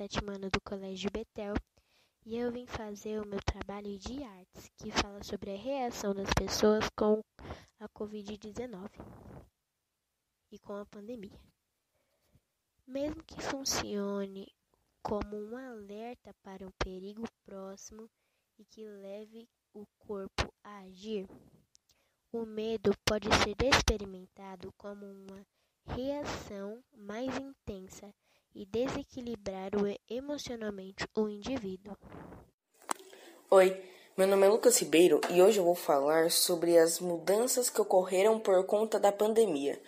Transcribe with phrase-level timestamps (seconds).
[0.00, 1.54] sétimo ano do Colégio Betel
[2.26, 6.28] e eu vim fazer o meu trabalho de artes, que fala sobre a reação das
[6.34, 7.22] pessoas com
[7.78, 8.90] a Covid-19
[10.50, 11.38] e com a pandemia.
[12.84, 14.52] Mesmo que funcione
[15.00, 18.10] como um alerta para um perigo próximo
[18.58, 21.28] e que leve o corpo a agir,
[22.32, 25.46] o medo pode ser experimentado como uma
[25.94, 28.14] reação mais intensa
[28.54, 29.70] e desequilibrar
[30.08, 31.96] emocionalmente o indivíduo.
[33.50, 33.82] Oi,
[34.16, 38.38] meu nome é Lucas Ribeiro e hoje eu vou falar sobre as mudanças que ocorreram
[38.38, 39.80] por conta da pandemia.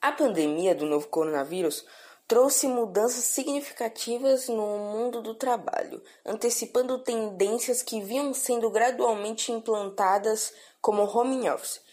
[0.00, 1.84] A pandemia do novo coronavírus
[2.26, 11.02] trouxe mudanças significativas no mundo do trabalho, antecipando tendências que vinham sendo gradualmente implantadas como
[11.02, 11.83] home office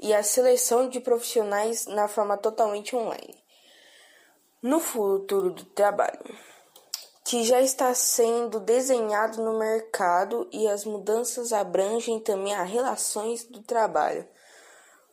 [0.00, 3.38] e a seleção de profissionais na forma totalmente online.
[4.62, 6.18] No futuro do trabalho,
[7.24, 13.62] que já está sendo desenhado no mercado e as mudanças abrangem também as relações do
[13.62, 14.26] trabalho,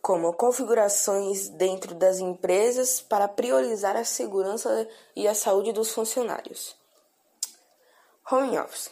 [0.01, 6.75] como configurações dentro das empresas para priorizar a segurança e a saúde dos funcionários.
[8.29, 8.89] Home Office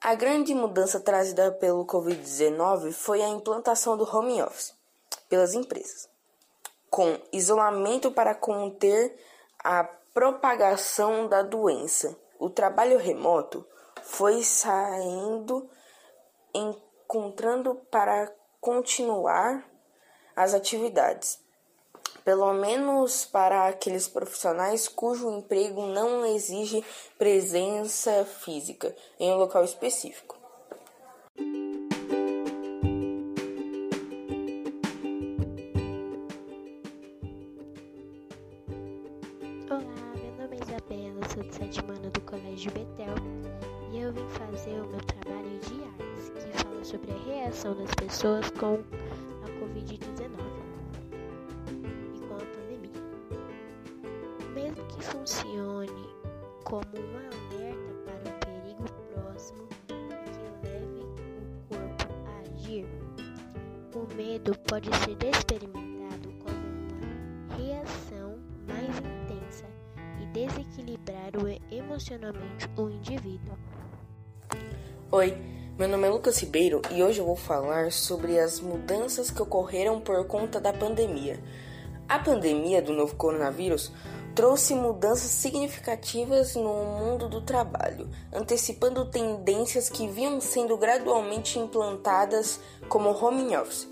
[0.00, 4.72] a grande mudança trazida pelo Covid-19 foi a implantação do home office
[5.28, 6.08] pelas empresas,
[6.88, 9.18] com isolamento para conter
[9.58, 9.82] a
[10.14, 12.16] propagação da doença.
[12.38, 13.66] O trabalho remoto
[14.04, 15.68] foi saindo,
[16.54, 19.68] encontrando para continuar
[20.36, 21.40] as atividades
[22.28, 26.84] pelo menos para aqueles profissionais cujo emprego não exige
[27.16, 30.36] presença física em um local específico.
[39.70, 39.80] Olá,
[40.14, 43.14] meu nome é Isabela, sou do sétimo ano do Colégio Betel
[43.90, 47.90] e eu vim fazer o meu trabalho de artes, que fala sobre a reação das
[47.94, 50.17] pessoas com a Covid-19.
[55.18, 56.08] Funcione
[56.64, 59.94] como um alerta para um perigo próximo e
[60.30, 62.86] que leve o corpo a agir,
[63.94, 66.56] o medo pode ser experimentado como
[67.02, 69.66] uma reação mais intensa
[70.22, 71.32] e desequilibrar
[71.70, 73.58] emocionalmente o indivíduo.
[75.10, 75.36] Oi,
[75.76, 80.00] meu nome é Lucas Ribeiro e hoje eu vou falar sobre as mudanças que ocorreram
[80.00, 81.40] por conta da pandemia.
[82.08, 83.92] A pandemia do novo coronavírus
[84.38, 93.10] trouxe mudanças significativas no mundo do trabalho, antecipando tendências que vinham sendo gradualmente implantadas como
[93.10, 93.88] home office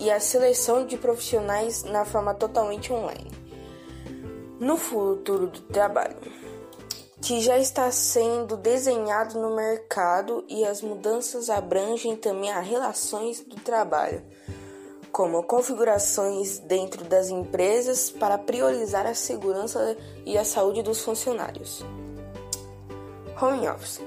[0.00, 3.30] e a seleção de profissionais na forma totalmente online.
[4.58, 6.16] No futuro do trabalho,
[7.22, 13.54] que já está sendo desenhado no mercado e as mudanças abrangem também as relações do
[13.54, 14.24] trabalho
[15.14, 21.86] como configurações dentro das empresas para priorizar a segurança e a saúde dos funcionários.
[23.40, 24.02] Home Office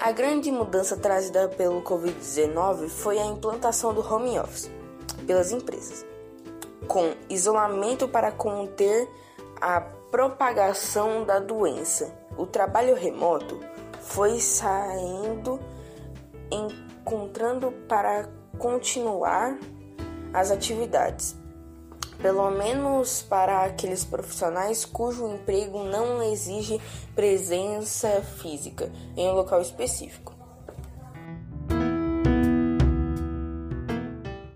[0.00, 4.70] A grande mudança trazida pelo Covid-19 foi a implantação do home office
[5.26, 6.06] pelas empresas,
[6.88, 9.06] com isolamento para conter
[9.60, 9.78] a
[10.10, 12.10] propagação da doença.
[12.38, 13.60] O trabalho remoto
[14.00, 15.60] foi saindo,
[16.50, 18.26] encontrando para
[18.58, 19.58] continuar
[20.32, 21.36] as atividades,
[22.20, 26.80] pelo menos para aqueles profissionais cujo emprego não exige
[27.14, 30.41] presença física em um local específico.